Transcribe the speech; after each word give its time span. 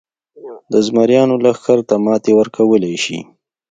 د 0.71 0.73
زمریانو 0.87 1.35
لښکر 1.45 1.79
ته 1.89 1.95
ماتې 2.05 2.31
ورکولای 2.39 2.95
شي. 3.03 3.19